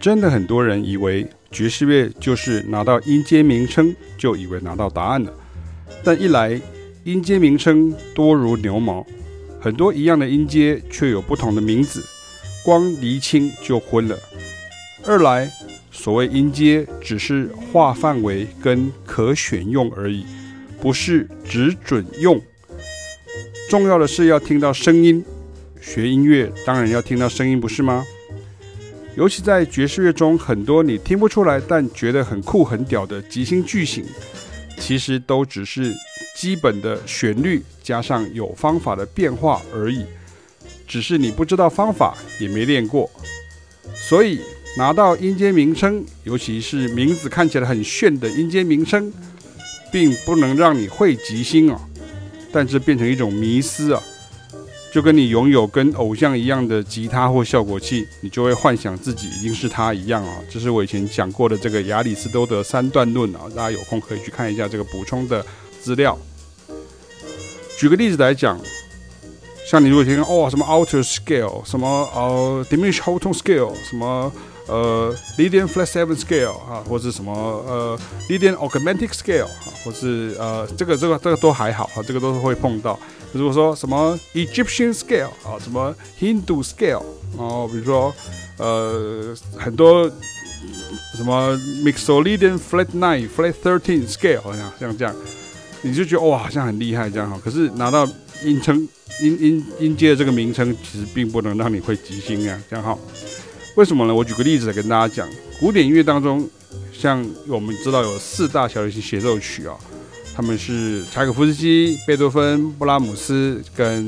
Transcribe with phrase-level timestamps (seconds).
[0.00, 5.30] 真的很多人以为爵士乐就是拿到音阶名称就以为拿到答案了，
[6.02, 6.58] 但一来
[7.04, 9.04] 音阶名称多如牛毛，
[9.60, 12.02] 很多一样的音阶却有不同的名字，
[12.64, 14.16] 光厘清就昏了；
[15.04, 15.50] 二来
[15.98, 20.24] 所谓音阶只是划范围跟可选用而已，
[20.80, 22.40] 不是只准用。
[23.68, 25.22] 重要的是要听到声音，
[25.80, 28.06] 学音乐当然要听到声音，不是吗？
[29.16, 34.04] 尤其在爵士乐中，很多你听不出来但觉得很酷很屌的即兴句型，
[34.78, 35.92] 其实都只是
[36.36, 40.04] 基本的旋律加上有方法的变化而已，
[40.86, 43.10] 只是你不知道方法，也没练过。
[44.08, 44.40] 所以
[44.76, 49.12] 拿到音阶名称，尤其是名字看起来很炫的音阶名称，
[49.90, 51.80] 并不能让你会即兴啊，
[52.52, 54.02] 但这变成一种迷思啊。
[54.90, 60.36] 就跟你拥有跟偶像一样的吉他或效果器，你就会幻想自己已经是他一样啊！
[60.50, 65.44] 这是我以前讲过的这个亚里士多德三段论啊，大家有空可以去看一下这个补充的
[65.82, 66.18] 资料。
[67.78, 68.58] 举个例子来讲，
[69.70, 74.32] 像你如果听哦什么 auto scale，什么呃 diminished whole tone scale，什么
[74.68, 82.98] 呃 Lydian flat seven scale 啊，或者什么呃 Lydian augmented scale 啊，或是呃这个这个这个都还好啊，这个都是会碰到。
[83.32, 87.02] 如果说什么 Egyptian scale 啊，什么 Hindu scale，
[87.36, 88.14] 然后比如说
[88.58, 90.10] 呃很多
[91.16, 95.14] 什么 Mixolydian flat nine、flat thirteen scale，好像像这样，
[95.82, 97.40] 你就觉得哇，好像很厉害这样哈。
[97.44, 98.06] 可是拿到
[98.44, 98.76] 音称
[99.20, 102.96] 音音音阶的这个名称，其实并不能让你会即兴啊，这样哈。
[103.78, 104.12] 为什么呢？
[104.12, 105.28] 我举个例子来跟大家讲，
[105.60, 106.44] 古典音乐当中，
[106.92, 109.76] 像我们知道有四大小提琴协奏曲啊。
[110.34, 114.04] 他们是柴可夫斯基、贝多芬、布拉姆斯跟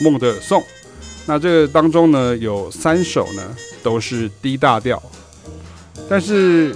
[0.00, 0.60] 孟德尔颂。
[1.24, 5.00] 那这个当中呢，有三首呢都是 D 大调。
[6.08, 6.74] 但是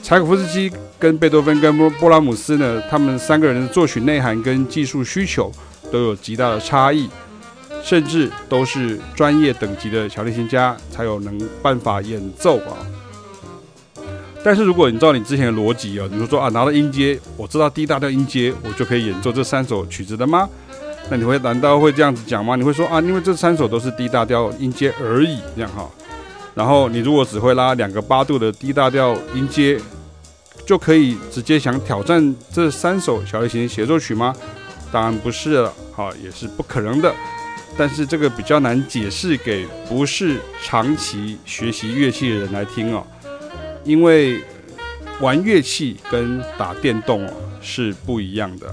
[0.00, 5.50] 柴可夫斯基跟贝多芬跟布布拉姆斯呢，他们三个人的作曲内涵跟技术需求
[5.90, 7.10] 都有极大的差异，
[7.84, 12.78] 甚至都是专业等级的小提琴家才有能办法演奏啊。
[14.42, 20.48] 但是如果你照你之前的逻辑啊，你就说啊，拿到音阶，我知道 D 大调音阶，我就可以演奏这三首曲子的吗？
[21.10, 22.56] 那你会难道会这样子讲吗？
[22.56, 25.88] 你会说啊，因为这三首都是 D 大调音阶而已，这样哈。
[26.54, 29.78] 然后你如果只会拉两个八度的 D 大调音阶，
[30.64, 34.34] 就可以直接想挑战这三首小提琴协奏曲吗？
[34.92, 37.12] 当然不是了，哈，也是不可能的。
[37.76, 43.06] 但是这个比较难解释给不是长期学习乐器的人来听哦。
[43.84, 44.42] 因为
[45.20, 48.66] 玩乐器跟打电动哦是不一样的。